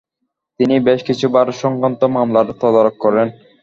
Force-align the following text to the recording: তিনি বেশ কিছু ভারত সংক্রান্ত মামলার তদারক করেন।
তিনি 0.59 0.75
বেশ 0.87 0.99
কিছু 1.07 1.25
ভারত 1.35 1.55
সংক্রান্ত 1.63 2.01
মামলার 2.15 2.47
তদারক 2.61 2.95
করেন। 3.03 3.27